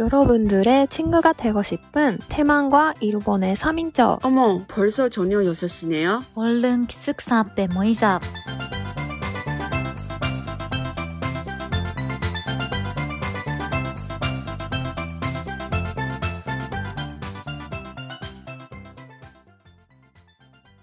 [0.00, 6.22] 여러분들의 친구가 되고 싶은 태만과 일본의 3인조 어머, 벌써 저녁 6시네요?
[6.34, 8.20] 얼른 기숙사 앞에 모이자.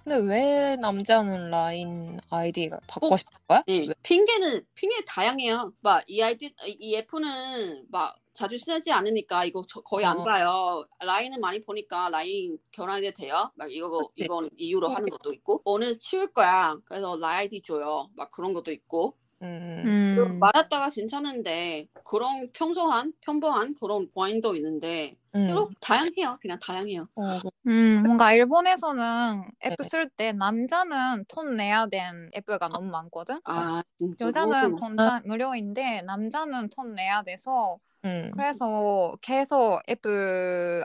[0.04, 3.18] 근데 왜 남자는 라인 아이디가 바꾸고 어?
[3.18, 3.62] 싶은 거야?
[3.68, 3.94] 예, 왜?
[4.02, 5.74] 핑계는 핑계 다양해요.
[5.82, 10.24] 막 이 아이디 이 F는 막 자주 쓰지 않으니까 이거 저- 거의 안 어.
[10.24, 10.86] 봐요.
[11.00, 13.52] 라인은 많이 보니까 라인 결혼해도 돼요.
[13.56, 14.26] 막 이거 그치.
[14.26, 16.76] 이건 이유로 하는 것도 있고 오늘 치울 거야.
[16.86, 18.08] 그래서 라인 아이디 줘요.
[18.16, 19.84] 막 그런 것도 있고 음.
[19.86, 20.40] 음.
[20.40, 25.48] 말았다가 괜찮은데 그런 평소한 평범한 그런 와인도 있는데 음.
[25.80, 26.38] 다양해요.
[26.42, 27.08] 그냥 다양해요.
[27.16, 27.22] 어,
[27.68, 33.40] 음, 뭔가 일본에서는 앱쓸때 남자는 돈 내야 된 앱가 너무 많거든?
[33.46, 34.76] 아 진짜 여자는.
[34.76, 38.32] 돈 무료인데 남자는 돈 내야 돼서 음.
[38.34, 40.02] 그래서 계속 앱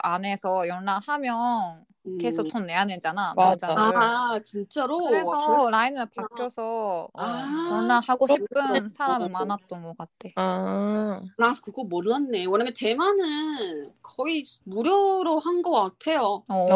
[0.03, 1.96] 안에서 연락하면 음.
[2.21, 3.69] 계속 돈 내야 되잖아 맞아.
[3.69, 3.97] 남자들.
[4.03, 8.89] 아 진짜로 그래서 라인을 바뀌어서 어, 아, 싶은.
[8.89, 10.29] 사람이 많았던 것 같아.
[10.37, 11.21] 아.
[11.39, 12.47] 나 그거 몰랐네.
[12.47, 16.45] 왜냐면 대만은 거의 무료로 한 것 같아요.
[16.49, 16.67] 어.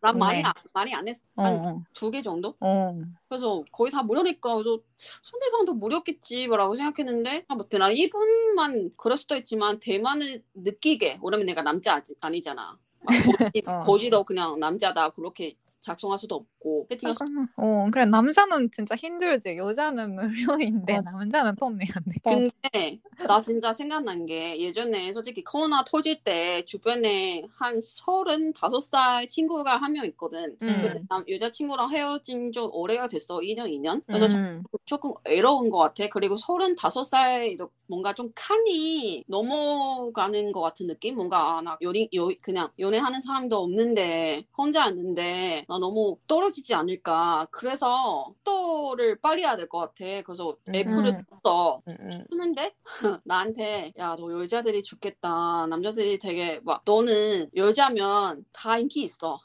[0.00, 0.44] 난 많이 네.
[0.44, 2.54] 안, 많이 안 했, 어, 한 어, 두개 정도?
[2.60, 2.96] 어.
[3.28, 4.78] 그래서 거의 다 무료니까 그래서
[5.22, 12.16] 상대방도 무료겠지라고 생각했는데 아무튼 나 일본만 그럴 수도 있지만 대만을 느끼게 왜냐면 내가 남자 아직
[12.20, 12.78] 아니잖아.
[13.10, 13.80] 막 거지, 어.
[13.80, 19.56] 거지도 그냥 남자다 그렇게 작성할 수도 없고 세팅할 수 그러면- 어, 그래 남자는 진짜 힘들지.
[19.56, 21.10] 여자는 무료인데 맞아.
[21.18, 22.20] 남자는 돈 내야 돼.
[22.22, 29.76] 근데 나 진짜 생각난 게 예전에 솔직히 코로나 터질 때 주변에 한 서른다섯 살 친구가
[29.78, 30.56] 한 명 있거든.
[30.62, 30.92] 음.
[31.08, 33.38] 남 여자 친구랑 헤어진 지 오래가 됐어.
[33.38, 34.02] 2년, 2년.
[34.06, 34.62] 그래서 음.
[34.84, 36.06] 조금 외로운 것 같아.
[36.08, 41.16] 그리고 서른다섯 살도 뭔가 좀 칸이 넘어가는 것 같은 느낌?
[41.16, 47.46] 뭔가 아, 나 연인, 여, 그냥 연애하는 사람도 없는데 혼자 있는데 나 너무 떨어지지 않을까.
[47.52, 50.04] 그래서 또를 빨리 해야 될 것 같아.
[50.26, 51.24] 그래서 애플을 음.
[51.44, 51.80] 써.
[51.88, 52.24] 음, 음.
[52.30, 52.74] 쓰는데
[53.24, 59.40] 나한테 야 너 여자들이 죽겠다 남자들이 되게 막 너는 여자면 다 인기 있어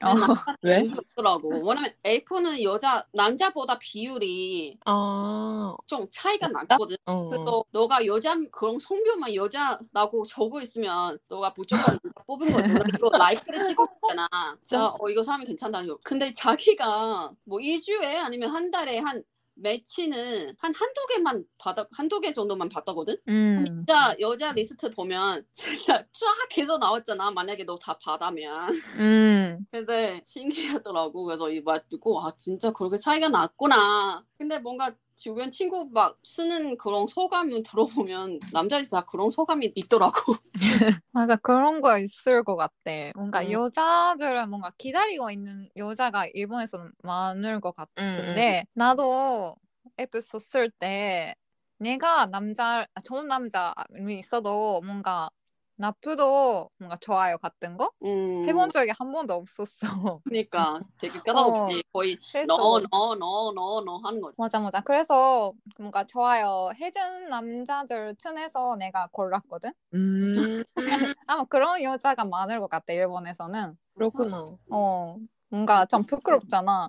[0.62, 0.88] 왜?
[1.16, 5.76] 더라고 왜냐면 F는 여자 남자보다 비율이 아.
[5.86, 7.28] 좀 차이가 나거든 어.
[7.28, 13.86] 그래서 너가 여자 그런 성별만 여자라고 적고 있으면 너가 무조건 뽑은 거지 이거 라이크를 찍고
[14.02, 14.28] 있잖아
[14.62, 14.80] 진짜?
[14.86, 19.22] 아, 어 이거 사람이 괜찮 다고 근데 자기가 뭐 2주에 아니면 한 달에 한
[19.58, 23.64] 매치는 한 한두 개만 받아 한두 개 정도만 받았거든 음.
[23.66, 27.30] 진짜 여자 리스트 보면 진짜 쫙 해서 나왔잖아.
[27.30, 28.68] 만약에 너 다 받으면.
[29.00, 29.66] 음.
[29.70, 31.24] 근데 신기하더라고.
[31.24, 34.22] 그래서 이말 듣고 아 진짜 그렇게 차이가 났구나.
[34.38, 37.62] 근데 뭔가 주변 친구 막 쓰는 그런 소감을
[38.10, 40.34] 들어보면 남자들이 다 그런 소감이 있더라고.
[41.12, 42.72] 맞아 그런 거 있을 것 같아.
[43.14, 43.52] 뭔가 음.
[43.52, 49.56] 여자들은 뭔가 기다리고 있는 여자가 일본에서는 많을 것 같은데 나도
[49.98, 51.34] 앱 썼을 때
[51.78, 53.72] 내가 남자 아, 좋은 남자이
[54.18, 55.30] 있어도 뭔가
[55.76, 59.86] 나쁘도 뭔가 좋아요 같은 거 음, 해본 적이 한 번도 없었어.
[60.24, 61.82] 그러니까 되게 까다롭지.
[61.92, 64.34] 거의 그래서 너너너너너 하는 거지.
[64.38, 64.80] 맞아 맞아.
[64.80, 69.72] 그래서 뭔가 좋아요 해준 남자들 틈에서 내가 골랐거든.
[69.94, 70.32] 음.
[71.26, 73.76] 아마 그런 여자가 많을 것 같아 일본에서는.
[73.94, 74.56] 그렇구나.
[74.70, 75.16] 어
[75.48, 76.88] 뭔가 좀 부끄럽잖아.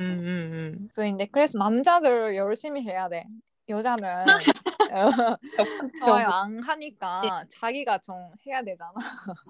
[0.00, 3.24] 음, 음, 근데 그래서 남자들 열심히 해야 돼.
[3.68, 4.26] 여자는
[5.58, 5.90] 어, 음.
[5.98, 8.14] 좋아요 안 하니까 자기가 좀
[8.46, 8.92] 해야 되잖아.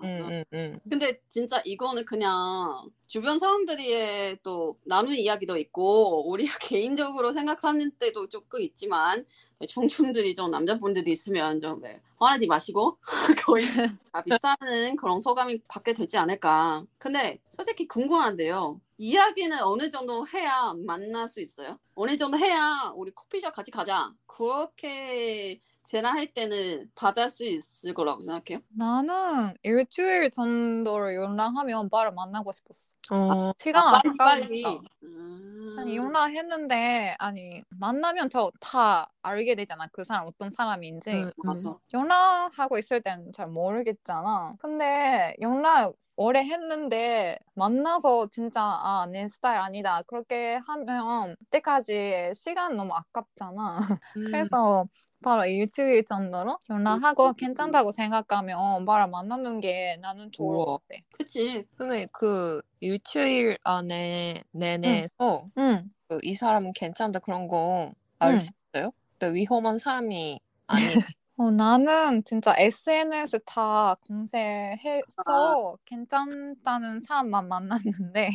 [0.03, 0.81] 음, 음, 음.
[0.88, 8.60] 근데 진짜 이거는 그냥 주변 사람들이 또 나눈 이야기도 있고 우리가 개인적으로 생각하는 때도 조금
[8.60, 9.25] 있지만
[9.66, 12.99] 충충들이 좀 남자분들이 있으면 좀 네, 화내지 마시고
[13.44, 13.66] 거의
[14.12, 14.56] 다 비슷한
[14.99, 16.84] 그런 소감이 받게 되지 않을까.
[16.99, 18.81] 근데 솔직히 궁금한데요.
[18.97, 21.78] 이야기는 어느 정도 해야 만날 수 있어요?
[21.94, 24.12] 어느 정도 해야 우리 커피숍 같이 가자.
[24.27, 28.65] 그렇게 제안할 때는 받을 수 있을 거라고 생각해요.
[28.69, 32.87] 나는 일주일 정도로 연락하면 바로 만나고 싶었어.
[33.12, 34.70] 어, 시간 아, 빨리 아까우니까.
[34.70, 34.81] 빨리.
[35.02, 35.76] 음.
[35.79, 41.75] 아니 연락했는데 아니 만나면 저 다 알게 되잖아 그 사람 어떤 사람인지 음, 맞아.
[41.93, 50.02] 연락하고 있을 때는 잘 모르겠잖아 근데 연락 오래 했는데 만나서 진짜 아 내 스타일 아니다
[50.02, 53.78] 그렇게 하면 그때까지 시간 너무 아깝잖아
[54.16, 54.25] 음.
[54.31, 54.87] 그래서
[55.22, 57.34] 바로 일주일 정도로 연락하고 음.
[57.37, 60.56] 괜찮다고 생각하면 바로 만나는 게 나는 좋을.
[60.56, 61.64] 것 같아 그치.
[61.76, 67.84] 근데 그 일주일 안에 내내서 응그이 사람은 괜찮다 그런 거알
[68.22, 68.38] 응.
[68.38, 68.93] 수 있어요?
[69.19, 70.99] 근데 위험한 사람이 아니
[71.36, 78.31] 어, 나는 진짜 SNS 다 검색해서 괜찮다는 사람만 만났는데.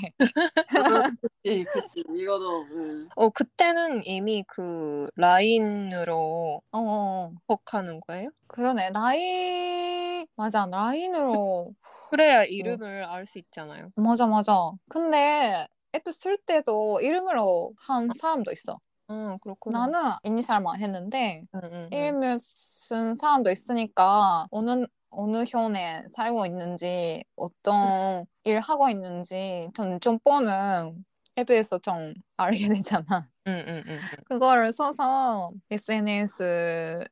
[0.68, 0.68] 아,
[1.22, 2.04] 그치, 그치.
[2.10, 3.08] 이거도, 응.
[3.16, 8.30] 어, 그때는 이미 그 라인으로 어 톡하는 거예요?
[8.48, 8.92] 그러네.
[8.92, 10.66] 라인 맞아.
[10.70, 11.74] 라인으로.
[12.10, 13.92] 그래야 이름을 알 수 있잖아요.
[13.96, 14.72] 맞아 맞아.
[14.90, 18.80] 근데 앱 쓸 때도 이름으로 한 사람도 있어
[19.10, 19.88] 응, 그렇구나.
[19.88, 21.98] 나는 이니셜만 했는데 응, 응, 응.
[21.98, 27.74] 이름을 쓴 사람도 있으니까 어느 어느 현에 살고 있는지 어떤
[28.44, 31.04] 일 하고 있는지 전 정보는
[31.38, 33.28] 앱에서 좀 알게 되잖아.
[33.48, 34.18] 응, 응, 응, 응.
[34.26, 37.08] 그거를 써서 SNS에서는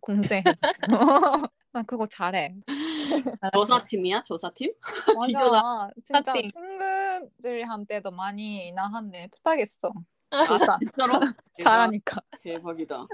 [0.00, 0.50] 공개했어.
[1.72, 2.56] 나 그거 잘해.
[3.54, 4.22] 조사팀이야?
[4.22, 4.72] 조사팀?
[5.18, 5.90] 맞아.
[6.04, 6.34] 진짜.
[7.40, 9.92] 친구들한테도 많이 나한테 부탁했어.
[10.46, 10.78] 조사.
[10.78, 11.12] 진짜로?
[11.62, 12.20] 잘하니까.
[12.42, 13.06] 대박이다.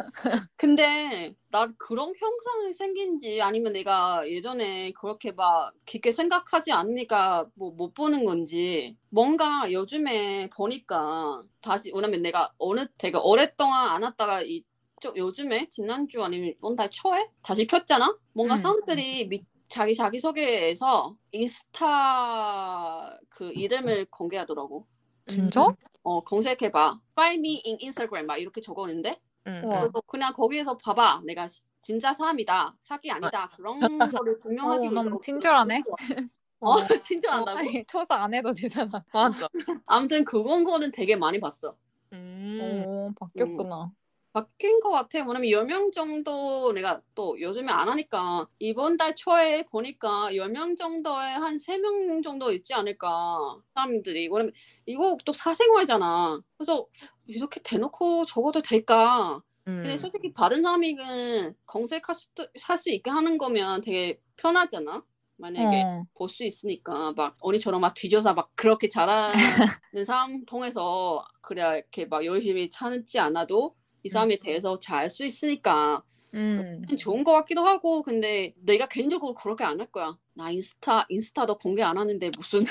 [0.57, 7.93] 근데 나 그런 형상이 생긴지 아니면 내가 예전에 그렇게 막 깊게 생각하지 않으니까 뭐 못
[7.95, 14.63] 보는 건지 뭔가 요즘에 보니까 다시 왜냐면 내가 어느 되게 오랫동안 안 왔다가 이
[15.01, 18.17] 저- 요즘에 지난주 아니면 이번 달 초에 다시 켰잖아?
[18.33, 18.59] 뭔가 음.
[18.61, 24.87] 사람들이 미- 자기 자기 소개에서 인스타 그 이름을 공개하더라고.
[25.27, 25.67] 진짜?
[26.03, 27.01] 어, 검색해봐.
[27.13, 29.81] Find me in Instagram 막 이렇게 적었는데 응, 우와.
[29.81, 31.23] 그래서 그냥 거기에서 봐봐.
[31.25, 32.77] 내가 시- 진짜 사람이다.
[32.81, 33.49] 사기 아니다.
[33.57, 33.79] 그런
[34.25, 35.83] 거를 증명하기 어, 너무 위해서 친절하네.
[36.61, 37.59] 어, 친절한다고?
[37.59, 39.05] 아니, 조사 안 해도 되잖아.
[39.13, 39.49] 맞아.
[39.87, 41.77] 아무튼 그건 거는 되게 많이 봤어.
[42.13, 42.85] 음.
[42.87, 43.93] 오, 바뀌었구나.
[44.37, 45.21] 바뀐 것 같아.
[45.21, 51.57] 왜냐면 10명 정도 내가 또 요즘에 안 하니까 이번 달 초에 보니까 10명 정도에 한
[51.57, 53.63] 3명 정도 있지 않을까.
[53.73, 54.29] 사람들이.
[54.31, 54.53] 왜냐면
[54.85, 56.39] 이거 또 사생활이잖아.
[56.59, 56.87] 그래서
[57.25, 59.41] 이렇게 대놓고 적어도 될까?
[59.65, 59.97] 근데 음.
[59.97, 62.29] 솔직히 받은 사람이는 검색할 수,
[62.63, 65.03] 할수 있게 하는 거면 되게 편하잖아.
[65.39, 66.05] 만약에 어.
[66.13, 69.33] 볼수 있으니까 막 언니처럼 막 뒤져서 막 그렇게 잘하는
[70.07, 73.75] 사람 통해서 그래야 이렇게 막 열심히 찾지 않아도
[74.07, 76.03] 이 사람에 대해서 잘 알 수 있으니까
[76.35, 76.83] 음.
[76.99, 80.19] 좋은 것 같기도 하고 근데 내가 개인적으로 그렇게 안 할 거야.
[80.37, 82.65] 나 인스타 인스타도 공개 안 하는데 무슨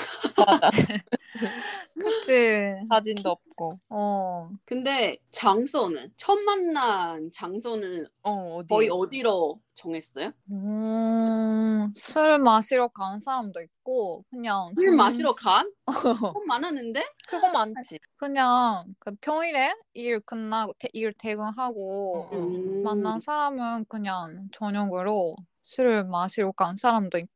[0.46, 0.70] 맞아.
[1.94, 2.74] 그치.
[2.88, 3.80] 사진도 없고.
[3.88, 4.50] 어.
[4.64, 8.68] 근데 장소는 첫 만난 장소는 어, 어디?
[8.68, 10.30] 거의 어디로 정했어요?
[10.50, 14.72] 음, 술 마시러 간 사람도 있고, 그냥.
[14.76, 15.70] 술 좀- 마시러 간?
[15.86, 17.02] 어, 좀 많았는데?
[17.28, 17.98] 그거 많지.
[18.16, 22.38] 그냥 그 평일에 일 끝나고, 태- 일 퇴근하고, 음.
[22.38, 22.82] 음.
[22.84, 25.34] 만난 사람은 그냥 저녁으로
[25.64, 27.30] 술을 마시러 간 사람도 있고,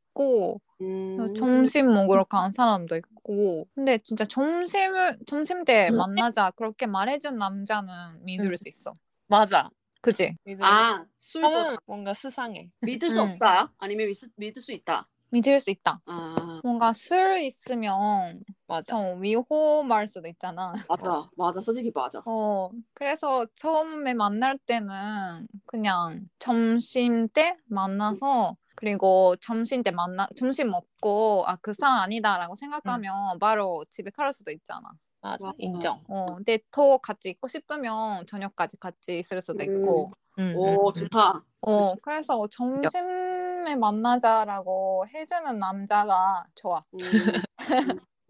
[0.81, 1.33] 음.
[1.35, 5.97] 점심 먹으러 간 사람도 있고, 근데 진짜 점심을, 점심 때 음.
[5.97, 8.55] 만나자 그렇게 말해준 남자는 믿을 음.
[8.55, 8.93] 수 있어.
[9.27, 9.69] 맞아.
[10.01, 10.35] 그지?
[10.61, 12.69] 아, 술도 저는 뭔가 수상해.
[12.81, 13.29] 믿을 수 음.
[13.31, 13.71] 없다?
[13.77, 15.07] 아니면 믿, 믿을 수 있다?
[15.29, 16.01] 믿을 수 있다.
[16.05, 18.95] 아, 뭔가 술 있으면 맞아.
[18.95, 20.73] 좀 위험할 수도 있잖아.
[20.89, 21.29] 맞아.
[21.37, 21.61] 맞아.
[21.61, 22.21] 솔직히 맞아.
[22.25, 31.43] 어, 그래서 처음에 만날 때는 그냥 점심 때 만나서 그리고 점심 때 만나 점심 먹고
[31.45, 34.81] 아 그 사람 아니다라고 생각하면 바로 집에 갈 수도 있잖아.
[35.21, 35.53] 맞아.
[35.59, 35.99] 인정.
[36.07, 40.11] 어, 근데 더 같이 있고 싶으면 저녁까지 같이 있을 수도 있고.
[40.39, 41.43] 음, 오, 음, 좋다.
[41.61, 41.93] 어.
[42.01, 46.83] 그래서 점심에 만나자라고 해주는 남자가 좋아.
[46.95, 46.99] 음.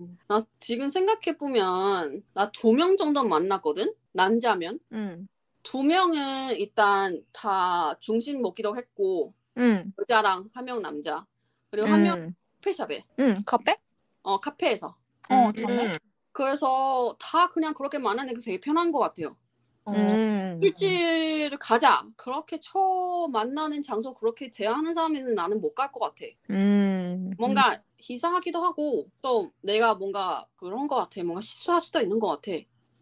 [0.02, 0.18] 음.
[0.28, 3.94] 나 지금 생각해 보면, 나 두 명 정도 만났거든?
[4.12, 4.80] 남자면.
[4.92, 5.30] 응,
[5.64, 11.26] 두 명은 일단 다 중심 먹기로 했고, 응, 여자랑 한 명 남자.
[11.70, 13.78] 그리고 한 명 응, 커피숍에, 응, 카페?
[14.24, 14.96] 어, 카페에서.
[15.30, 15.88] 어, 음, 정말?
[15.94, 15.98] 음.
[16.32, 19.38] 그래서 다 그냥 그렇게 만나는 게 되게 편한 것 같아요.
[19.86, 20.62] 어, 음.
[20.62, 22.04] 일주일 가자.
[22.18, 26.26] 그렇게 처음 만나는 장소 그렇게 제한하는 사람은 나는 못 갈 것 같아.
[26.50, 27.32] 음.
[27.38, 31.24] 뭔가 이상하기도 하고 또 내가 뭔가 그런 것 같아.
[31.24, 32.52] 뭔가 실수할 수도 있는 것 같아.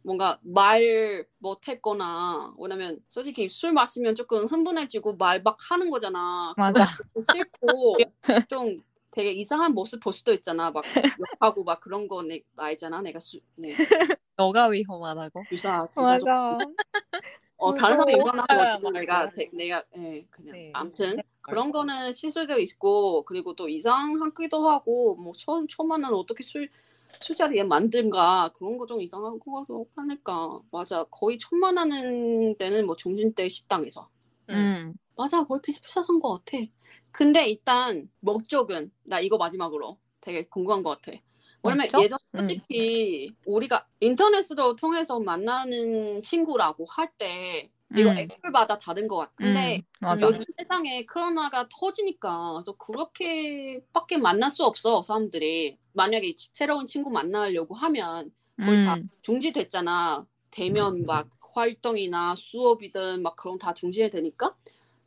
[0.04, 6.56] 뭔가 말 못했거나 왜냐면 솔직히 술 마시면 조금 흥분해지고 말 막 하는 거잖아.
[6.58, 6.86] 맞아.
[7.14, 7.98] 그거 싫고
[8.50, 8.78] 좀
[9.12, 10.72] 되게 이상한 모습 볼 수도 있잖아.
[10.72, 10.90] 막
[11.20, 13.02] 욕하고 막 그런 거 내, 알잖아.
[13.02, 13.82] 내가 수, 네,
[14.38, 15.48] 너가 위험하다고?
[15.52, 16.60] 주사 주사 좀 맞아.
[17.58, 18.14] 어 다른 사람이.
[18.14, 18.80] 일어난 거지.
[18.94, 20.72] 내가 제- 내가 예 그냥 네.
[20.74, 26.70] 아무튼 그런 거는 실수도 있고 그리고 또 이상하기도 하고 뭐 처음 초만은 어떻게 술
[27.22, 32.96] 술자리에 만든가 그런 거 좀 이상한 거 같고 하니까 맞아 거의 천만 하는 때는 뭐
[32.96, 34.10] 중심대 식당에서
[34.50, 34.94] 음.
[35.16, 36.64] 맞아 거의 비슷비슷한 것 같아.
[37.12, 41.18] 근데 일단 목적은 나 이거 마지막으로 되게 궁금한 것 같아.
[41.64, 42.04] 왜냐면 목적?
[42.04, 42.40] 예전 음.
[42.40, 48.18] 솔직히 우리가 인터넷으로 통해서 만나는 친구라고 할 때 이거 음.
[48.18, 49.34] 애플마다 다른 것 같아.
[49.38, 50.08] 근데 음.
[50.22, 58.32] 요즘 세상에 코로나가 터지니까 저 그렇게밖에 만날 수 없어 사람들이 만약에 새로운 친구 만나려고 하면
[58.58, 59.10] 거의 다 음.
[59.22, 64.56] 중지됐잖아 대면 막 활동이나 수업이든 막 그런 다 중지해야 되니까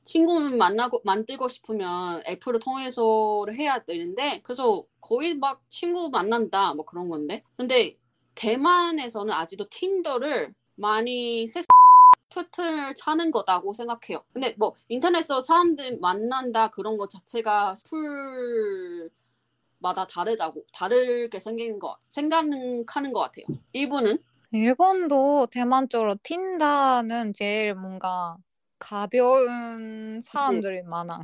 [0.05, 7.09] 친구를 만나고 만들고 싶으면 애플을 통해서 해야 되는데 그래서 거의 막 친구 만난다 뭐 그런
[7.09, 7.97] 건데 근데
[8.35, 11.63] 대만에서는 아직도 틴더를 많이 세
[12.51, 14.25] 툴을 차는 거다고 생각해요.
[14.33, 17.75] 근데 뭐 인터넷에서 사람들 만난다 그런 거 자체가
[19.81, 23.47] 풀마다 다르다고 다르게 생기는 거 생각하는 것 같아요.
[23.73, 24.19] 이분은
[24.53, 28.37] 일본도 대만적으로 틴다는 제일 뭔가
[28.79, 31.21] 가벼운 사람들이 많아.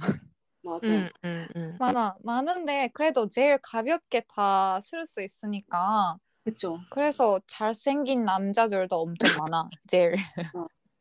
[0.63, 0.87] 맞아.
[0.89, 1.77] 음, 음, 음.
[1.79, 2.17] 많아.
[2.23, 6.79] 많은데 그래도 제일 가볍게 다 쓸 수 있으니까 그렇죠.
[6.91, 9.69] 그래서 잘생긴 남자들도 엄청 많아.
[9.87, 10.15] 제일.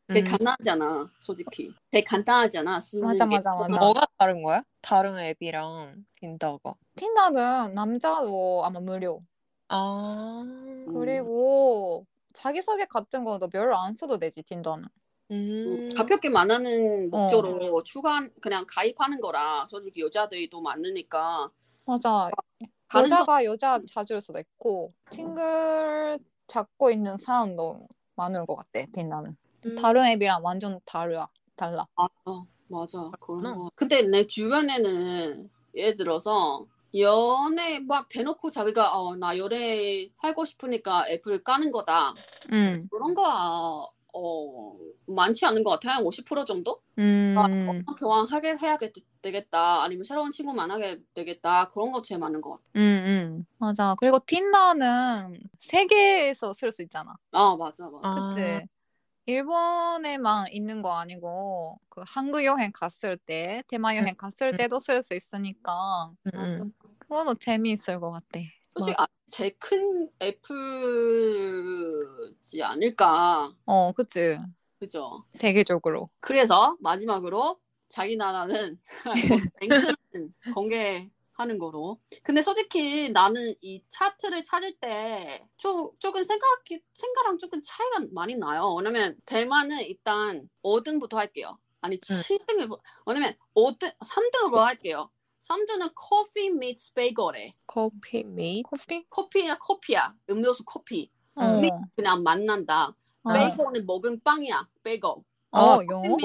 [0.08, 0.32] 되게 음.
[0.32, 1.74] 간단하잖아, 솔직히.
[1.92, 3.36] 되게 간단하잖아, 쓰는 맞아 게.
[3.36, 3.78] 맞아 맞아.
[3.78, 4.62] 뭐가 다른 거야?
[4.82, 6.76] 다른 앱이랑 틴더가.
[6.96, 9.22] 틴다는 남자도 아마 무료.
[9.68, 10.42] 아.
[10.46, 10.86] 음.
[10.94, 14.86] 그리고 자기소개 같은 거도 별로 안 써도 되지 틴더는.
[15.32, 15.90] 음.
[15.94, 17.24] 가볍게 만나는 어.
[17.24, 21.50] 목적으로 추가 그냥 가입하는 거라 솔직히 여자들이 또 많으니까
[21.86, 22.30] 맞아.
[22.88, 29.36] 다른 여자가 여자 자주일 수도 있고 싱글 잡고 있는 사람도 많을 것 같아 틴다는.
[29.72, 29.76] 음.
[29.76, 31.28] 다른 앱이랑 완전 다르야.
[31.56, 31.88] 달라.
[31.96, 32.08] 아,
[32.68, 32.98] 맞아.
[33.20, 33.56] 그런 그렇구나.
[33.56, 33.72] 거.
[33.76, 41.44] 근데 내 주변에는 예를 들어서 연애 막 대놓고 자기가 어, 나 연애 하고 싶으니까 애플
[41.44, 42.14] 까는 거다.
[42.52, 42.88] 음.
[42.92, 45.98] 그런 거 어, 많지 않은 것 같아요.
[45.98, 46.82] 한 50% 정도?
[46.98, 47.36] 음.
[47.38, 48.78] 아, 전화 교환하게 해야
[49.22, 49.84] 되겠다.
[49.84, 51.70] 아니면 새로운 친구 만나게 되겠다.
[51.70, 52.64] 그런 거 제일 많은 것 같아.
[52.78, 53.46] 음, 음.
[53.60, 53.96] 맞아.
[54.00, 57.16] 그리고 틴더는 세계에서 쓸 수 있잖아.
[57.32, 58.00] 아, 맞아, 맞아.
[58.08, 58.30] 아.
[58.30, 58.68] 그치?
[59.28, 65.14] 일본에만 있는 거 아니고 그 한국 여행 갔을 때, 대만 여행 갔을 때도 쓸 수
[65.14, 66.12] 있으니까.
[66.98, 68.40] 그거도 재미있을 것 같아.
[68.74, 71.44] 솔직히 아, 제일 큰 애플이지
[72.64, 73.54] 않을까.
[73.66, 74.40] 어, 그치?
[74.80, 75.26] 그죠?
[75.32, 76.10] 세계적으로.
[76.22, 78.80] 그래서 마지막으로 자기 나라는
[79.60, 82.00] 랭크는 공개 하는 거로.
[82.24, 88.74] 근데 솔직히 나는 이 차트를 찾을 때 조, 조금 생각이 생각랑 조금 차이가 많이 나요.
[88.76, 91.58] 왜냐면 대만은 일단 5등부터 할게요.
[91.82, 95.10] 아니 7등을 왜냐면 5등 3등으로 할게요.
[95.42, 98.64] 3등은 커피 meets 베이글에 커피 메이.
[98.64, 99.06] 커피?
[99.10, 101.62] 커피야 커피야 음료수 커피 어.
[101.96, 102.96] 그냥 만난다.
[103.24, 103.34] 어.
[103.34, 105.10] 베이글은 먹은 빵이야 베이글.
[105.52, 106.18] 어, 영어?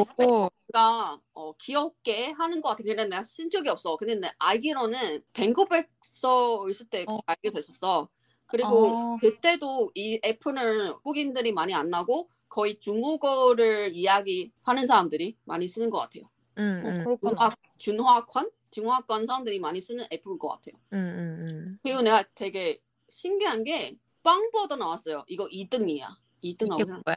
[0.73, 2.85] 가 어, 귀엽게 하는 것 같아.
[2.85, 3.97] 근데 내가 쓴 적이 없어.
[3.97, 7.19] 근데 내 알기로는 밴쿠버에서 있을 때 어.
[7.27, 8.09] 알게 됐었어.
[8.47, 9.17] 그리고 아.
[9.21, 16.25] 그때도 이 애플을 한국인들이 많이 안 나고 거의 중국어를 이야기하는 사람들이 많이 쓰는 것 같아요.
[16.59, 17.37] 음, 어, 음,
[17.79, 18.51] 준화권?
[18.71, 20.75] 중화권 사람들이 많이 쓰는 애플인 것 같아요.
[20.93, 21.79] 음, 음, 음.
[21.83, 25.25] 그리고 내가 되게 신기한 게 빵버도 나왔어요.
[25.29, 26.07] 이거 2등이야.
[26.45, 27.17] 2등 이게 나오면 뭐야?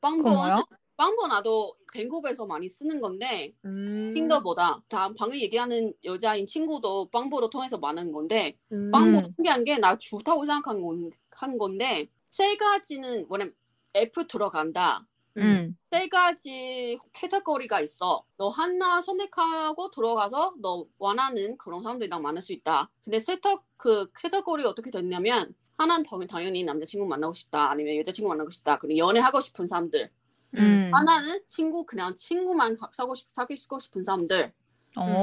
[0.00, 0.54] 그거 뭐야?
[0.60, 0.64] 빵버는
[1.00, 4.12] 빵버 나도 밴쿠버에서 많이 쓰는 건데 음.
[4.14, 8.90] 틴더보다 다 방금 얘기하는 여자인 친구도 빵보로 통해서 많은 건데 음.
[8.90, 9.22] 빵보 음.
[9.24, 13.54] 신기한 게 나 좋다고 생각한 건, 한 건데 세 가지는 뭐냐면
[13.96, 15.06] 애플 들어간다
[15.36, 15.76] 음.
[15.90, 22.90] 세 가지 캐터거리가 있어 너 하나 선택하고 들어가서 너 원하는 그런 사람들이랑 만날 수 있다
[23.04, 28.50] 근데 세터 그 캐터거리 어떻게 됐냐면 하나는 당- 당연히 남자친구 만나고 싶다 아니면 여자친구 만나고
[28.50, 30.10] 싶다 그리고 연애하고 싶은 사람들
[30.56, 30.90] 음.
[30.92, 34.52] 하나는 친구 그냥 친구만 가- 사고 싶 사귀고 싶은 사람들
[34.96, 35.22] 어.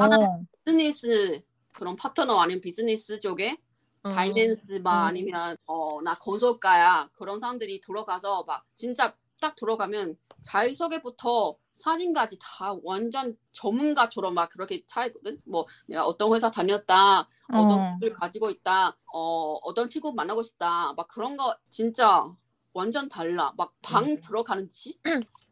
[0.65, 1.41] 비즈니스
[1.73, 3.57] 그런 파트너 아니면 비즈니스 쪽에
[4.03, 4.09] 어.
[4.11, 5.07] 바이낸스 막 음.
[5.07, 13.37] 아니면 어 나 건설가야 그런 사람들이 들어가서 막 진짜 딱 들어가면 자기소개부터 사진까지 다 완전
[13.51, 17.97] 전문가처럼 막 그렇게 차있거든 뭐 내가 어떤 회사 다녔다 어떤 어.
[17.99, 22.23] 걸 가지고 있다 어 어떤 친구 만나고 싶다 막 그런 거 진짜
[22.77, 24.17] 완전 달라 막방 음.
[24.17, 25.01] 들어가는 집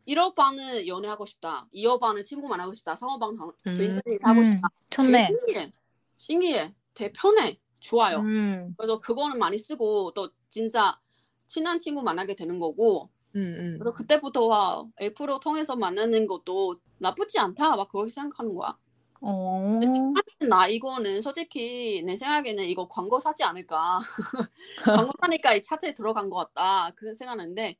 [0.07, 3.51] 1호 방은 연애하고 싶다 2호 방은 친구 만나고 싶다 3호 방 음.
[3.63, 4.43] 벤츠를 사고 음.
[4.43, 5.25] 싶다 좋네.
[5.25, 5.73] 신기해.
[6.17, 6.75] 신기해.
[6.93, 7.59] 되게 편해.
[7.79, 8.19] 좋아요.
[8.19, 8.75] 음.
[8.77, 10.99] 그래서 그거는 많이 쓰고 또 진짜
[11.47, 13.77] 친한 친구 만나게 되는 거고 음, 음.
[13.79, 18.77] 그래서 그때부터 와 애플을 통해서 만나는 것도 나쁘지 않다 막 그렇게 생각하는 거야.
[19.21, 19.79] 어.
[20.47, 23.99] 나 이거는 솔직히 내 생각에는 이거 광고 사지 않을까.
[24.83, 26.91] 광고 사니까 이 차트에 들어간 것 같다.
[26.95, 27.75] 그런 생각하는데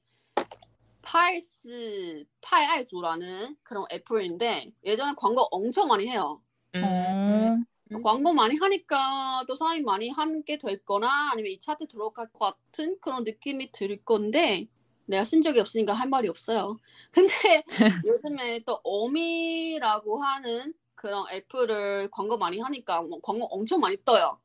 [1.02, 6.42] Pairs 派愛族라는 그런 어플인데 예전에 광고 엄청 많이 해요.
[6.76, 6.84] 음.
[6.84, 7.56] 어.
[7.92, 8.02] 음.
[8.02, 12.98] 광고 많이 하니까 또 사인 많이 하게 될 거나 아니면 이 차트 들어갈 것 같은
[13.00, 14.68] 그런 느낌이 들 건데
[15.06, 16.78] 내가 쓴 적이 없으니까 할 말이 없어요.
[17.12, 17.64] 근데
[18.06, 24.40] 요즘에 또 Omi라고 하는 그런 어플을 광고 많이 하니까 뭐 광고 엄청 많이 떠요.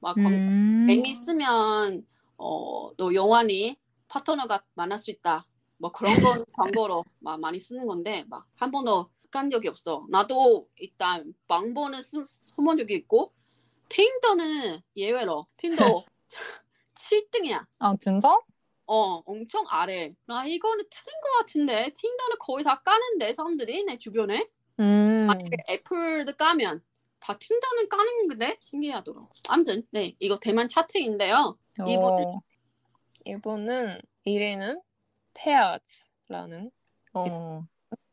[0.00, 0.86] 막 음.
[0.88, 2.06] 애미 쓰면
[2.38, 3.76] 어, 또 영환이
[4.08, 5.46] 파트너가 만날 수 있다.
[5.78, 10.06] 뭐 그런 건 광고로 막 많이 쓰는 건데 막 한 번도 깐 적이 없어.
[10.08, 13.32] 나도 일단 방번은 써본 적이 있고
[13.88, 16.04] 틴더는 예외로 틴더
[16.94, 17.66] 7등이야.
[17.78, 18.28] 아 진짜?
[18.86, 20.14] 어, 엄청 아래.
[20.26, 24.48] 나 이거는 틀린 것 같은데 틴더는 거의 다 까는데 사람들이 내 주변에
[24.80, 25.26] 음.
[25.26, 26.82] 만약에 애플도 까면
[27.20, 29.26] 다 틴더는 까는 건데 신기하더라.
[29.48, 31.56] 아무튼 네 이거 대만 차트인데요.
[31.80, 32.40] 어.
[33.24, 34.80] 일본은 1위는
[35.34, 36.70] 페아즈라는
[37.14, 37.64] 어.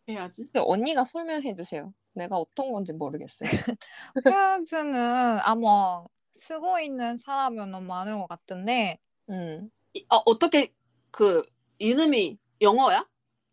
[0.06, 1.94] 근데 언니가 설명해 주세요.
[2.14, 3.50] 내가 어떤 건지 모르겠어요.
[4.24, 6.04] 페어즈는 아마
[6.34, 9.70] 쓰고 있는 사람이 너무 많은 것 같은데 음.
[9.94, 10.74] 이- 어, 어떻게
[11.12, 11.44] 그
[11.78, 13.08] 이름이 영어야?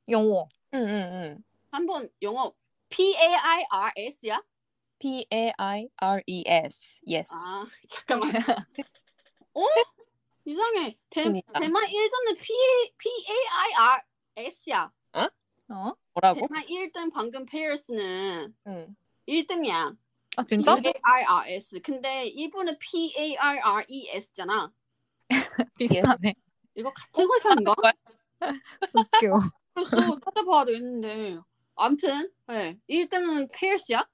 [0.09, 0.49] 영어.
[0.75, 1.45] 응, 응, 응.
[1.71, 2.52] 한번 영어
[2.90, 4.42] P A I R S야?
[4.99, 7.00] P A I R E S.
[7.06, 7.32] Yes.
[7.32, 8.30] 아 잠깐만.
[9.54, 9.62] 어?
[10.44, 10.99] 이상해.
[11.09, 11.59] 대, 그러니까.
[11.59, 12.52] 대만 1등은 P
[12.99, 14.02] P A I R
[14.37, 14.92] S야.
[15.14, 15.94] 어?
[16.14, 16.49] 뭐라고?
[16.49, 18.97] 대만 1등 방금 페어스는 응.
[19.28, 19.97] 1등이야.
[20.37, 20.75] 아 진짜?
[20.76, 21.80] P A I R S.
[21.80, 24.73] 근데 이분은 P A I R E S잖아.
[25.78, 26.35] 비슷하네.
[26.75, 27.73] 이거 같은 회사인가?
[28.94, 29.35] 웃겨.
[29.75, 31.38] 그래서 찾아봐야 되는데.
[31.80, 32.76] 아무튼 네.
[32.88, 34.06] 1등은 페어스야?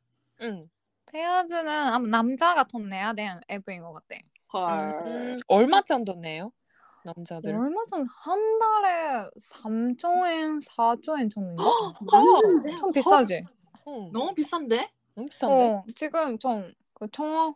[0.42, 0.70] 응.
[1.06, 4.20] 페어즈는 아마 남자가 돈 내야 되는 앱인 것 같아.
[4.52, 4.94] 헐.
[5.06, 6.50] 음, 얼마 정도 내요?
[7.04, 7.52] 남자들.
[7.52, 11.64] 얼마 전 한 달에 3조엔, 4조엔 정도인가?
[12.00, 12.76] 맞는데?
[12.76, 13.42] 좀 비싸지?
[13.88, 14.10] 응.
[14.12, 14.90] 너무 비싼데?
[15.16, 15.66] 너무 비싼데?
[15.66, 17.54] 어, 지금 좀그 청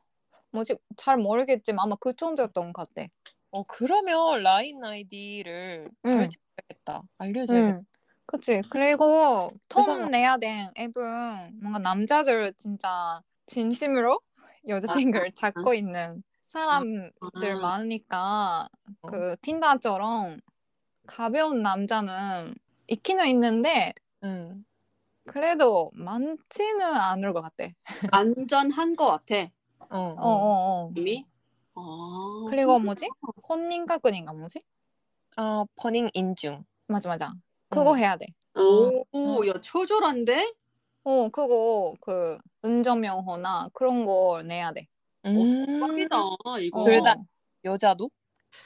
[0.50, 3.06] 뭐지 잘 모르겠지만 아마 그 정도였던 것 같아.
[3.52, 6.12] 어, 그러면 라인 아이디를 응.
[6.12, 7.02] 가르쳐야겠다.
[7.18, 7.78] 알려줘야겠다.
[7.78, 7.84] 응.
[8.30, 8.62] 그치.
[8.70, 10.02] 그리고 세상에.
[10.02, 14.20] 돈 내야 된 앱은 뭔가 남자들 진짜 진심으로
[14.68, 17.56] 여자친구를 찾고 있는 사람들 아.
[17.60, 18.68] 많으니까
[19.02, 19.06] 어.
[19.08, 20.40] 그 틴다처럼
[21.08, 22.54] 가벼운 남자는
[22.86, 24.64] 있기는 있는데 응.
[25.26, 27.68] 그래도 많지는 않을 것 같아.
[28.12, 29.34] 안전한 것 같아.
[29.88, 29.98] 어.
[29.98, 30.92] 어, 어, 어.
[30.94, 31.26] 이미.
[31.74, 33.08] 아, 그리고 뭐지?
[33.48, 34.60] 혼인가근인가 뭐지?
[35.36, 36.64] 아, 버닝 인중.
[36.86, 37.34] 맞아, 맞아.
[37.70, 37.98] 그거 음.
[37.98, 38.26] 해야 돼.
[38.56, 40.52] 오, 오, 야, 초절한데?
[41.04, 44.86] 어, 그거 그 운전면허나 그런 거 내야 돼.
[45.24, 45.66] 음.
[45.66, 46.16] 대박이다,
[46.60, 46.80] 이거.
[46.80, 46.84] 어.
[46.84, 47.16] 둘 다.
[47.64, 48.10] 여자도?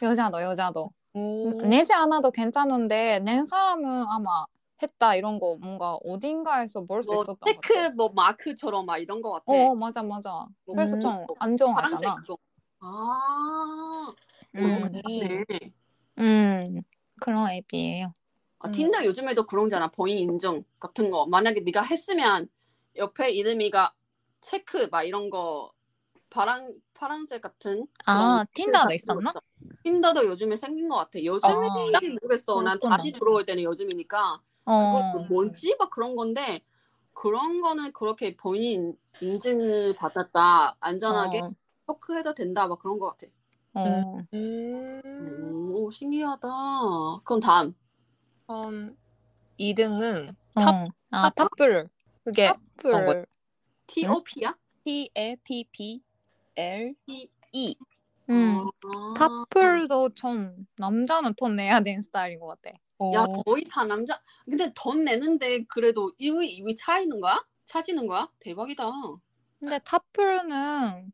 [0.03, 1.51] 여자도 여자도 오.
[1.62, 4.45] 내지 않아도 괜찮은데 낸 사람은 아마
[4.83, 7.95] 했다 이런 거 뭔가 어딘가에서 볼 수 뭐, 있었던 것 테크, 같아.
[7.95, 9.45] 뭐, 마크처럼 막 이런 것 같아.
[9.47, 10.47] 어 맞아 맞아.
[10.64, 11.97] 뭐, 그래서 뭐, 좀 뭐, 안정하잖아.
[11.97, 12.38] 파란색 그거.
[12.81, 14.12] 아,
[14.57, 15.45] 음, 네.
[16.19, 16.64] 음
[17.21, 18.12] 그런 앱이에요.
[18.64, 18.72] 아, 음.
[18.72, 19.88] 틴더 요즘에도 그런잖아.
[19.88, 21.27] 본인 인증 같은 거.
[21.27, 22.48] 만약에 네가 했으면
[22.96, 23.92] 옆에 이름이가
[24.40, 25.70] 체크 막 이런 거
[26.31, 29.33] 파란 파란색 같은 아 틴다도 있었나?
[29.33, 29.40] 거.
[29.83, 31.22] 틴더도 요즘에 생긴 것 같아.
[31.22, 32.62] 요즘인지 모르겠어.
[32.62, 32.79] 난.
[32.81, 34.72] 다시 들어올 때는 요즘이니까 어.
[34.72, 36.61] 그거 뭔지 막 그런 건데
[37.12, 41.50] 그런 거는 그렇게 본인 인증을 받았다 안전하게 어.
[41.87, 43.27] 체크해도 된다 막 그런 것 같아.
[43.74, 44.24] 어.
[44.33, 45.72] 음.
[45.74, 46.48] 오 신기하다.
[47.24, 47.74] 그럼 다음
[48.50, 48.96] 음,
[49.59, 50.87] 2등은 어.
[51.11, 51.88] 아 탑플.
[52.24, 52.46] 그게
[52.83, 53.26] 탑플.
[53.87, 54.57] T.O.P야?
[54.85, 56.02] T A P P
[56.57, 57.76] L T E.
[58.30, 58.66] 음.
[58.85, 59.14] 아.
[59.16, 62.76] 탑플도 좀 남자는 돈 내야 되는 스타일인 것 같아.
[63.14, 64.20] 야 어, 거의 다 남자.
[64.44, 67.44] 근데 돈 내는데 그래도 1위 2위 차이는 거야?
[67.64, 68.28] 차지는 거야?
[68.40, 68.90] 대박이다.
[69.59, 71.12] 근데 탑플은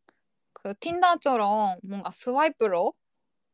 [0.53, 2.93] 그 틴다처럼 뭔가 스와이프로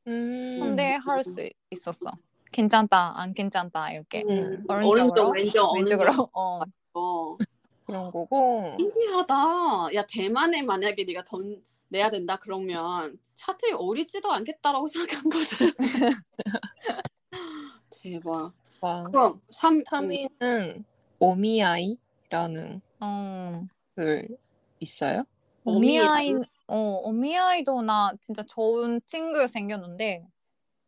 [0.09, 0.57] 음.
[0.59, 2.13] 선대할 수 있었어.
[2.57, 6.09] 괜찮다, 안 괜찮다 이렇게 음, 오른쪽으로, 오른쪽 왼쪽 왼쪽으로.
[6.09, 6.31] 오른쪽.
[6.33, 6.61] 어.
[6.95, 7.37] 어.
[7.85, 8.75] 그런 거고.
[8.79, 9.95] 신기하다.
[9.95, 15.73] 야 대만에 만약에 네가 돈 내야 된다 그러면 차트에 오르지도 않겠다라고 생각한 거든.
[18.03, 18.53] 대박.
[18.81, 19.03] 와.
[19.05, 20.83] 그럼 3 3위는
[21.19, 23.67] 오미아이라는 어.
[23.95, 24.29] 글
[24.81, 25.25] 있어요?
[25.65, 26.35] 오미아이,
[26.69, 30.27] 어, 오미아이도 나 진짜 좋은 친구 생겼는데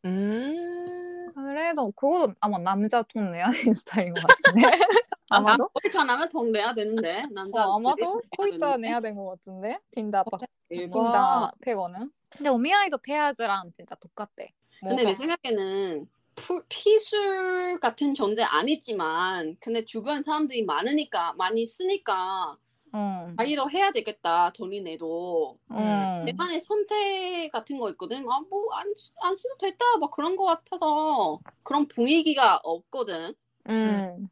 [0.07, 1.08] 음.
[1.35, 4.63] 그래도 그것도 아마 남자 돈 내야 되는 스타일인 것 같은데.
[5.31, 5.69] 아마도?
[5.75, 10.25] 어디 가나면 돈 내야 되는데 남자 어, 아마도 거의 다 내야 되는 것 같은데 틴다
[10.25, 10.41] 박.
[10.71, 12.11] 틴다 페거는.
[12.31, 14.53] 근데 오미아이도 페아즈랑 진짜 똑같대.
[14.81, 22.57] 근데 내 생각에는 푸- 피술 같은 존재 아니지만 근데 주변 사람들이 많으니까 많이 쓰니까
[22.93, 23.33] 어.
[23.39, 25.59] 자기도 해야 되겠다 돈이 내도.
[25.71, 26.23] 어.
[26.25, 28.19] 내만의 선택 같은 거 있거든.
[28.31, 28.87] 아 뭐안
[29.23, 31.39] 안 쓰도 됐다 막 그런 거 같아서.
[31.63, 33.35] 그런 분위기가 없거든.
[33.69, 34.29] 음.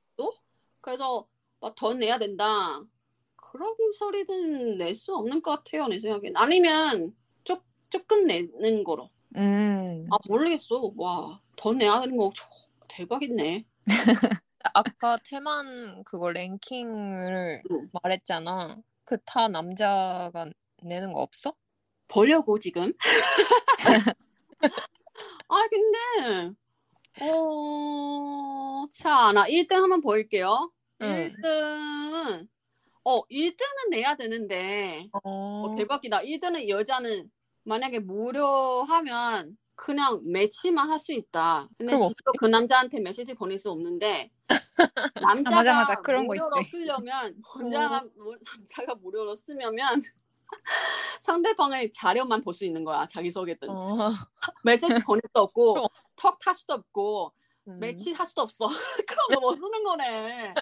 [0.81, 1.27] 그래서
[1.61, 2.81] 막돈 내야 된다.
[3.37, 6.37] 그런 소리는 낼 수 없는 것 같아요 내 생각엔.
[6.37, 7.15] 아니면
[7.45, 9.11] 조, 조금 내는 거로.
[9.37, 10.07] 음.
[10.11, 10.93] 아 모르겠어.
[10.97, 12.33] 와돈 내야 되는 거.
[12.89, 13.67] 대박이네
[14.75, 17.91] 아까 테만 그거 랭킹을 응.
[18.03, 18.77] 말했잖아.
[19.05, 20.47] 그 타 남자가
[20.83, 21.55] 내는 거 없어?
[22.09, 22.93] 보려고 지금
[25.49, 26.55] 아 근데
[27.21, 30.71] 어, 자, 나 1등 한번 보일게요.
[31.03, 31.09] 응.
[31.09, 32.49] 1등은
[33.05, 35.21] 어, 1등은 내야 되는데 어.
[35.65, 36.21] 어, 대박이다.
[36.23, 37.31] 1등은 여자는
[37.65, 41.69] 만약에 무료하면 그냥 매치만 할 수 있다.
[41.79, 44.31] 근데 직접 그 남자한테 메시지 보낼 수 없는데
[45.23, 45.95] 남자가 맞아, 맞아.
[46.03, 46.71] 그런 거 무료로 있지.
[46.71, 49.77] 쓰려면 혼자가 무- 남자가 무료로 쓰면
[51.21, 53.07] 상대방의 자료만 볼 수 있는 거야.
[53.07, 54.11] 자기 소개든 어.
[54.65, 55.87] 메시지 보낼 수 없고.
[56.17, 57.33] 턱 탈 수도 없고
[57.69, 57.79] 음.
[57.81, 58.67] 매치 할 수도 없어.
[59.07, 60.55] 그런 거 못 쓰는 거네.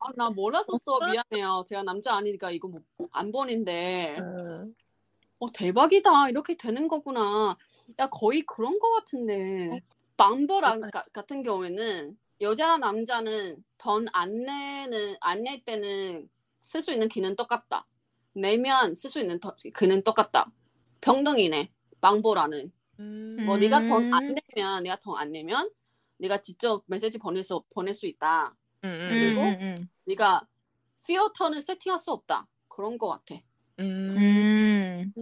[0.00, 0.98] 아, 나 몰랐었어.
[1.12, 1.64] 미안해요.
[1.68, 2.80] 제가 남자 아니니까 이거 뭐,
[3.12, 4.16] 안 보는데.
[4.18, 4.74] 음.
[5.38, 6.28] 어, 대박이다.
[6.30, 7.56] 이렇게 되는 거구나.
[7.98, 9.80] 야, 거의 그런 거 같은데.
[10.16, 16.28] 방벌 안- 가- 같은 경우에는 여자나 남자는 돈 안 내는, 안낼 때는
[16.60, 17.86] 쓸 수 있는 기능 똑같다.
[18.34, 20.50] 내면 쓸 수 있는 더- 기능 똑같다.
[21.00, 21.70] 병등이네.
[22.00, 22.72] 방보라는.
[23.00, 23.36] 음.
[23.46, 24.34] 뭐 네가 돈안 음.
[24.54, 25.70] 내면 내가 돈 안 내면
[26.18, 28.54] 네가 직접 메시지 보낼 수 보낼 수 있다.
[28.84, 28.88] 음.
[28.90, 29.88] 음, 그리고 음, 음.
[30.06, 30.46] 네가
[31.06, 32.46] 필터는 세팅할 수 없다.
[32.68, 33.36] 그런 거 같아.
[33.80, 35.12] 음.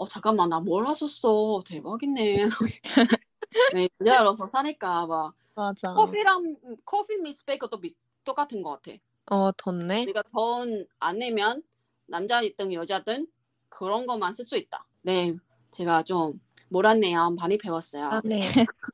[0.00, 0.02] 음.
[0.02, 0.02] 음.
[0.02, 1.62] 어 잠깐만 나 몰랐었어.
[1.66, 2.36] 대박이네.
[3.74, 5.92] 네 여자로서 사니까 막 맞아.
[5.92, 8.92] 커피랑 커피 미스페이커도 비- 똑같은 거 같아.
[9.26, 10.06] 어, 덧네.
[10.06, 11.62] 네가 돈안 내면
[12.06, 13.26] 남자든 여자든
[13.68, 14.86] 그런 것만 쓸 수 있다.
[15.02, 15.34] 네
[15.70, 17.30] 제가 좀 몰랐네요.
[17.30, 18.04] 많이 배웠어요.
[18.06, 18.40] 아, 네.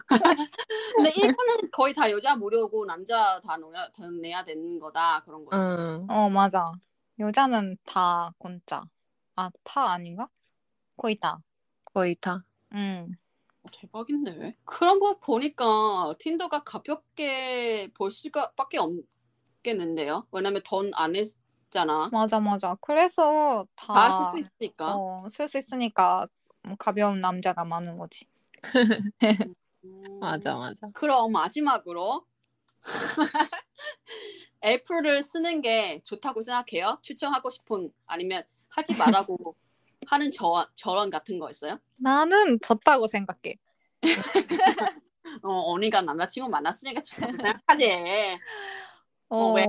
[0.96, 5.62] 근데 일본은 거의 다 여자 무료고 남자 다 내야, 다 내야 되는 거다 그런 거지.
[5.62, 6.06] 응.
[6.08, 6.72] 어, 맞아.
[7.18, 8.82] 여자는 다 공짜.
[9.36, 10.28] 아, 다 아닌가?
[10.96, 11.38] 거의 다.
[11.84, 12.38] 거의 다.
[12.72, 13.16] 음.
[13.62, 14.56] 어, 대박인데.
[14.64, 20.26] 그런 거 보니까 틴더가 가볍게 볼 수밖에 없겠는데요.
[20.32, 22.08] 왜냐면 돈 안 했잖아.
[22.12, 22.76] 맞아, 맞아.
[22.80, 24.94] 그래서 다, 다쓸수 있으니까.
[24.96, 26.26] 어, 쓸 수 있으니까
[26.78, 28.26] 가벼운 남자가 많은 거지.
[29.84, 30.86] 음, 맞아, 맞아.
[30.94, 32.24] 그럼 마지막으로
[34.64, 36.98] 애플을 쓰는 게 좋다고 생각해요?
[37.02, 39.54] 추천하고 싶은 아니면 하지 말라고
[40.06, 41.78] 하는 저, 저런 같은 거 있어요?
[41.96, 43.56] 나는 졌다고 생각해.
[45.42, 48.38] 어, 언니가 남자친구 만났으니까 좋다고 생각하지.
[49.30, 49.66] 어, 왜?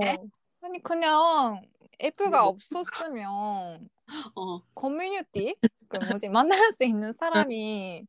[0.62, 1.62] 아니, 그냥
[2.02, 2.48] 애플가 뭐.
[2.50, 3.88] 없었으면
[4.34, 5.56] 어, 커뮤니티?
[5.88, 6.28] 그 뭐지?
[6.28, 8.06] 만날 수 있는 사람이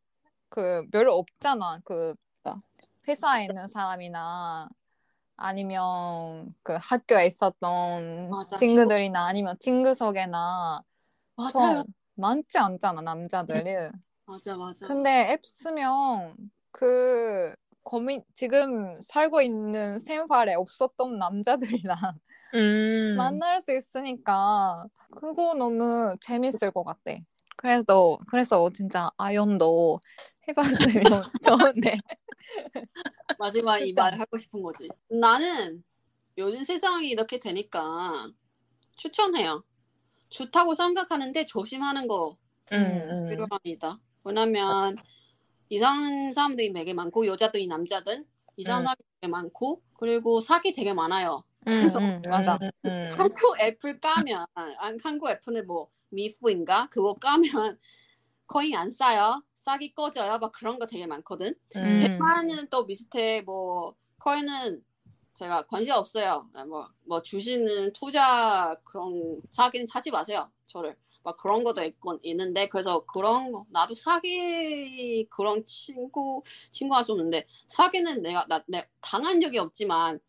[0.50, 1.80] 그 별로 없잖아.
[1.84, 2.14] 그
[3.08, 4.70] 회사에 있는 사람이나
[5.36, 10.84] 아니면 그 학교에 있었던 맞아, 친구들이나 아니면 친구 소개나
[11.36, 11.84] 맞아요.
[12.20, 13.90] 좀 많지 않잖아, 남자들이.
[14.26, 14.86] 맞아, 맞아.
[14.86, 16.36] 근데 앱 쓰면
[16.72, 21.98] 그 고민 지금 살고 있는 생활에 없었던 남자들이랑
[22.54, 23.16] 음.
[23.16, 27.18] 만날 수 있으니까 그거 너무 재밌을 것 같아.
[27.56, 30.00] 그래서 그래서 진짜 아연도
[30.48, 31.24] 해봤으면
[31.74, 31.98] 좋은데.
[33.38, 33.94] 마지막 이?
[33.96, 34.90] 말을 하고 싶은 거지.
[35.10, 35.84] 나는
[36.38, 38.30] 요즘 세상이 이렇게 되니까
[38.98, 39.64] 추천해요.
[40.30, 42.38] 좋다고 생각하는데 조심하는 거
[42.72, 43.26] 음, 음.
[43.30, 44.00] 필요합니다.
[44.24, 44.96] 왜냐면
[45.70, 48.26] 이상한 사람들이 되게 많고 여자든 남자든
[48.58, 48.86] 이상한 음.
[48.86, 51.44] 사람이 되게 많고 그리고 사기 되게 많아요.
[51.64, 52.58] 그래서 음, 음, 맞아.
[52.62, 53.10] 음, 음.
[53.14, 57.42] 한국 애플 까면 안- 한국 애플은 뭐 미프인가 그거 까면
[58.48, 59.44] 거의 안 싸요.
[59.56, 60.38] 싸기 꺼져요.
[60.40, 61.54] 막 그런 거 되게 많거든.
[61.76, 61.96] 음.
[61.98, 63.42] 대만은 또 비슷해.
[63.42, 64.84] 뭐 거기는
[65.40, 66.46] 제가 관심 없어요.
[66.68, 70.52] 뭐, 뭐 주시는 투자 그런 사기는 사지 마세요.
[70.66, 77.14] 저를 막 그런 것도 있건 있는데 그래서 그런 거 나도 사기 그런 친구 친구 할수
[77.14, 80.20] 없는데 사기는 내가 나, 내 당한 적이 없지만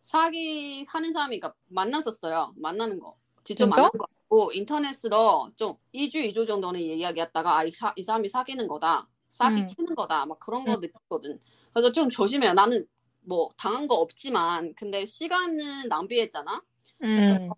[0.00, 2.52] 사기 하는 사람이 그러니까 만났었어요.
[2.56, 3.80] 만나는 거 직접 진짜?
[3.80, 8.68] 만난 거 같고 인터넷으로 좀 2주 2주 정도는 이야기했다가 아, 이, 사, 이 사람이 사귀는
[8.68, 9.08] 거다.
[9.30, 9.66] 사기 음.
[9.66, 10.26] 치는 거다.
[10.26, 10.80] 막 그런 거 음.
[10.80, 11.40] 느꼈거든.
[11.72, 12.52] 그래서 좀 조심해요.
[12.52, 12.86] 나는
[13.30, 16.62] 뭐 당한 거 없지만 근데 시간은 낭비했잖아.
[17.04, 17.48] 음.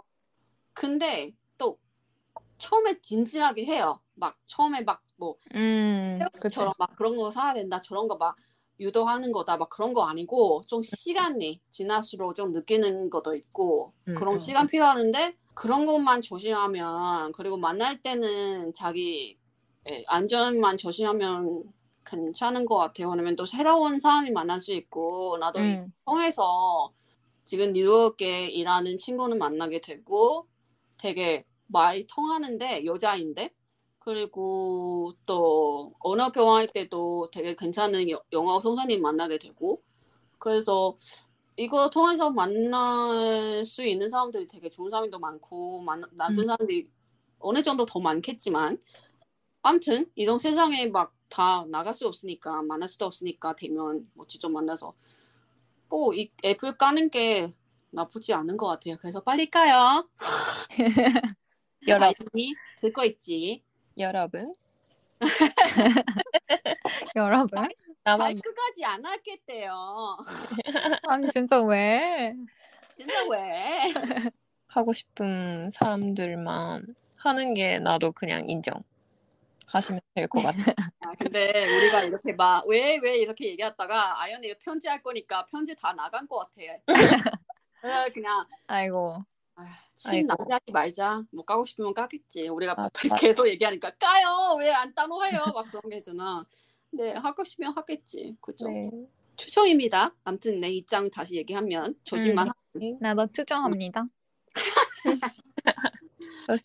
[0.75, 1.79] 근데 또
[2.59, 3.99] 처음에 진지하게 해요.
[4.13, 6.19] 막 처음에 막뭐 음.
[6.21, 7.81] 세우스처럼 막 그런 거 사야 된다.
[7.81, 8.37] 저런 거 막
[8.81, 9.57] 유도하는 거다.
[9.57, 14.39] 막 그런 거 아니고 좀 시간이 지날수록 좀 느끼는 것도 있고 음, 그런 음.
[14.39, 19.39] 시간 필요하는데 그런 것만 조심하면 그리고 만날 때는 자기
[19.89, 21.65] 예, 안전만 조심하면
[22.05, 23.11] 괜찮은 것 같아요.
[23.11, 25.93] 왜냐면 또 새로운 사람이 만날 수 있고 나도 이 응.
[26.05, 26.93] 통해서
[27.45, 30.47] 지금 뉴욕에 일하는 친구는 만나게 되고
[30.99, 33.51] 되게 많이 통하는데 여자인데
[33.99, 39.81] 그리고 또 언어 교환할 때도 되게 괜찮은 여- 영어 선생님 만나게 되고
[40.39, 40.95] 그래서
[41.57, 46.47] 이거 통해서 만날 수 있는 사람들이 되게 좋은 사람도 많고 만, 나쁜 음.
[46.47, 46.89] 사람들이
[47.39, 48.79] 어느 정도 더 많겠지만
[49.63, 54.93] 아무튼 이런 세상에 막 다 나갈 수 없으니까 만날 수도 없으니까 되면 뭐 직접 만나서
[55.89, 57.55] 뭐 이 앱을 까는 게
[57.91, 58.97] 나쁘지 않은 것 같아요.
[59.01, 60.09] 그래서 빨리 까요.
[61.89, 63.63] 여러, 아이니 듣고 있지.
[63.99, 64.55] 여러분
[67.17, 67.71] 여러분 잘
[68.05, 70.19] 나만 끝까지 안 하겠대요.
[71.09, 72.35] 아니 진짜 왜?
[72.97, 73.93] 진짜 왜?
[74.67, 78.83] 하고 싶은 사람들만 하는 게 나도 그냥 인정
[79.73, 80.59] 하시면 될 것 같아.
[81.01, 86.39] 아, 근데 우리가 이렇게 막 왜왜 이렇게 얘기하다가 아연이 편지할 거니까 편지 다 나간 것
[86.39, 86.61] 같아.
[88.13, 89.17] 그냥 아이고
[89.57, 89.63] 아,
[89.95, 90.27] 친.
[90.27, 91.23] 남자하지 말자.
[91.33, 92.49] 뭐 까고 싶으면 까겠지.
[92.49, 94.57] 우리가 아, 계속 얘기하니까 까요.
[94.59, 95.45] 왜 안 따로 해요?
[95.55, 96.45] 막 그런 게 있잖아.
[96.91, 98.37] 근데 하고 싶으면 하겠지.
[98.41, 98.69] 그죠?
[98.69, 98.91] 네.
[99.37, 100.15] 추정입니다.
[100.25, 102.49] 아무튼 내 입장 다시 얘기하면 조심만.
[102.49, 102.55] 하-
[103.01, 104.05] 나도 추정합니다.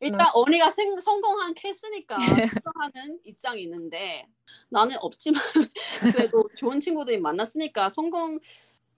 [0.02, 2.18] 일단 언니가 생, 성공한 케이스니까
[2.64, 4.28] 추정하는 입장이 있는데
[4.70, 5.42] 나는 없지만
[6.14, 8.40] 그래도 좋은 친구들이 만났으니까 성공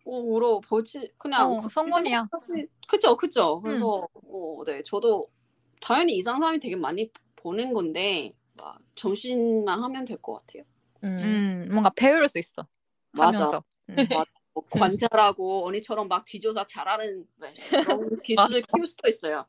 [0.08, 2.28] 으로 보지 그냥 어, 성공이야.
[2.88, 3.62] 그죠 그죠.
[3.62, 5.30] 그래서 어, 네 저도
[5.82, 10.64] 당연히 이상 사람이 되게 많이 보는 건데 막 정신만 하면 될 것 같아요.
[11.04, 11.20] 음.
[11.22, 12.66] 음 뭔가 배울 수 있어.
[13.12, 13.62] 맞아.
[13.90, 13.96] 음.
[13.96, 14.32] 맞아.
[14.54, 19.46] 뭐 관찰하고 언니처럼 막 뒤조사 잘하는 네, 그런 기술을 키울 수도 있어요.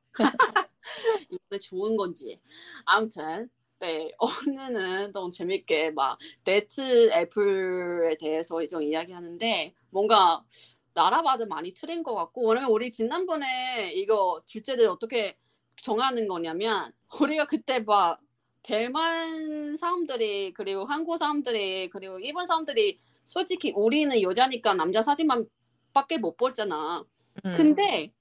[1.31, 2.41] 이게 좋은 건지.
[2.85, 4.11] 아무튼 네
[4.47, 10.45] 오늘은 너무 재밌게 막 데이트 애플에 대해서 좀 이야기하는데 뭔가
[10.93, 15.37] 나라마다 많이 틀린 것 같고 왜냐면 우리 지난번에 이거 주제를 어떻게
[15.77, 18.21] 정하는 거냐면 우리가 그때 막
[18.63, 25.49] 대만 사람들이 그리고 한국 사람들이 그리고 일본 사람들이 솔직히 우리는 여자니까 남자 사진만
[25.95, 27.05] 밖에 못 보잖아.
[27.45, 27.53] 음.
[27.53, 28.13] 근데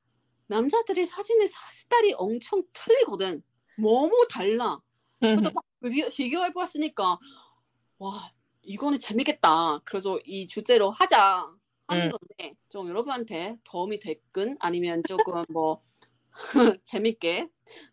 [0.50, 3.44] 남자들이 사진의 스타일이 엄청 틀리거든.
[3.78, 4.80] 너무 달라.
[5.20, 7.20] 그래서 막 비교, 비교해 보았으니까
[8.00, 8.32] 와
[8.64, 9.80] 이거는 재밌겠다.
[9.86, 11.48] 그래서 이 주제로 하자
[11.88, 12.12] 하는 음.
[12.12, 15.82] 건데 좀 여러분한테 도움이 됐건 아니면 조금 뭐
[16.84, 17.50] 재밌게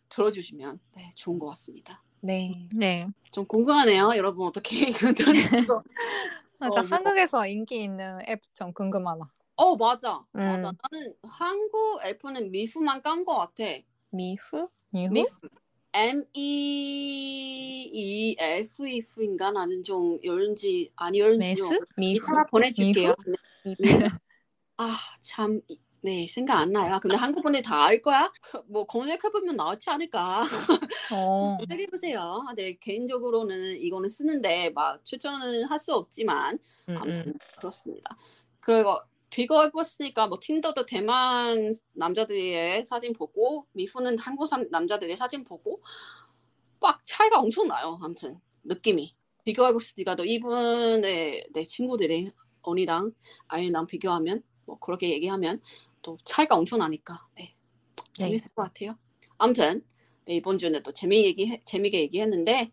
[0.09, 2.03] 들어주시면 네, 좋은 것 같습니다.
[2.21, 2.67] 네.
[2.73, 3.07] 네.
[3.31, 4.13] 좀 궁금하네요.
[4.15, 4.87] 여러분 어떻게
[6.59, 6.81] 맞아.
[6.81, 9.31] 어, 뭐- 한국에서 인기 있는 앱 좀 궁금하다.
[9.57, 10.39] 어 맞아 음.
[10.39, 13.63] 맞아 나는 한국 F는 미후만 깐것 같아
[14.11, 14.67] 미후?
[14.93, 15.11] 이후?
[15.11, 15.27] 미후
[15.93, 21.55] M E E F F인가 나는 좀 열은지 안 열은지?
[21.55, 21.77] 미후?
[21.99, 23.15] 이따가 보내줄게요
[23.79, 24.09] 미후?
[24.77, 25.61] 아참
[26.01, 28.31] 네 생각 안 나요 근데 한국 분들 다알 거야
[28.67, 30.43] 뭐 검색해 보면 나오지 않을까
[31.11, 31.57] 어.
[31.57, 37.33] 검색해 보세요 네 개인적으로는 이거는 쓰는데 막 추천은 할 수 없지만 음, 아무튼 음.
[37.57, 38.15] 그렇습니다.
[38.59, 38.97] 그리고
[39.37, 45.83] 비교해봤으니까 뭐 틴더도 대만 남자들의 사진 보고 미후는 한국 사- 남자들의 사진 보고
[46.79, 47.99] 막 차이가 엄청 나요.
[48.01, 52.31] 아무튼 느낌이 비교해봤으니까 또 이분의 내 친구들이
[52.63, 53.13] 언니랑
[53.47, 55.61] 아이랑 비교하면 뭐 그렇게 얘기하면
[56.01, 57.55] 또 차이가 엄청 나니까 네
[58.13, 58.97] 재밌을 것 같아요.
[59.37, 59.85] 아무튼
[60.25, 62.71] 네, 이번 주는 또 재미 얘기 재미게 얘기했는데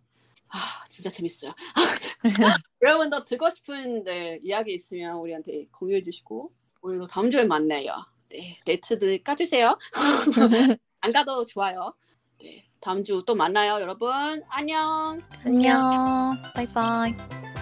[0.54, 1.52] 아 진짜 재밌어요.
[2.82, 7.92] 여러분도 듣고 싶은 네, 이야기 있으면 우리한테 공유해 주시고 우리도 다음 주에 만나요.
[8.28, 9.76] 네, 데이트들 까주세요.
[11.00, 11.94] 안 가도 좋아요.
[12.40, 14.10] 네, 다음 주 또 만나요, 여러분.
[14.48, 15.20] 안녕.
[15.44, 16.32] 안녕.
[16.54, 17.53] 바이바이.